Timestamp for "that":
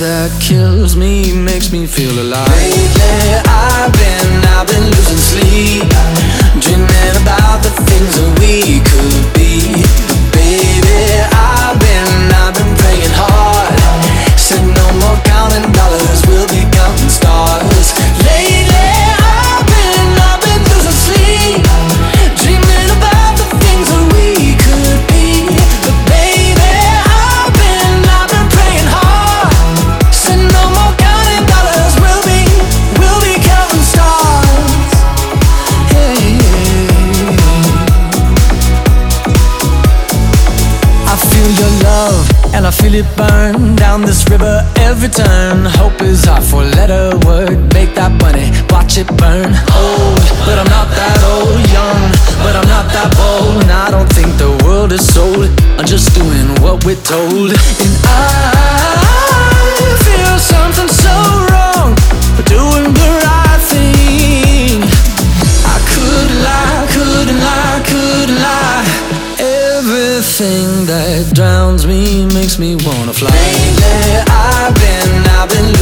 0.00-0.40, 47.94-48.12, 50.94-51.18, 52.92-53.10, 70.86-71.34